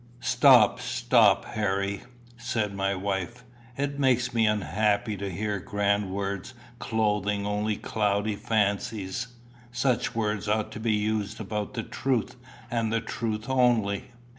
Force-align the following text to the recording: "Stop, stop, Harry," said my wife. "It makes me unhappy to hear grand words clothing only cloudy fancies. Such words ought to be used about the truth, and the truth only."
"Stop, 0.23 0.79
stop, 0.79 1.45
Harry," 1.45 2.01
said 2.35 2.73
my 2.73 2.95
wife. 2.95 3.43
"It 3.77 3.99
makes 3.99 4.33
me 4.33 4.47
unhappy 4.47 5.15
to 5.17 5.29
hear 5.31 5.59
grand 5.59 6.09
words 6.09 6.55
clothing 6.79 7.45
only 7.45 7.75
cloudy 7.75 8.35
fancies. 8.35 9.27
Such 9.71 10.15
words 10.15 10.47
ought 10.47 10.71
to 10.71 10.79
be 10.79 10.93
used 10.93 11.39
about 11.39 11.75
the 11.75 11.83
truth, 11.83 12.35
and 12.71 12.91
the 12.91 12.99
truth 12.99 13.47
only." 13.47 14.05